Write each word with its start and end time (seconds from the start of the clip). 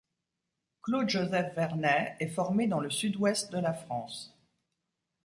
Claude 0.81 1.09
Joseph 1.11 1.53
Vernet 1.53 2.15
est 2.19 2.25
formé 2.29 2.65
dans 2.65 2.79
le 2.79 2.89
Sud 2.89 3.17
Ouest 3.17 3.51
de 3.51 3.59
la 3.59 3.71
France. 3.75 4.35